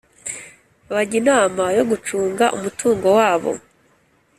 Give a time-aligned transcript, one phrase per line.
[0.93, 3.51] bajya inama yo gucunga umutungo wabo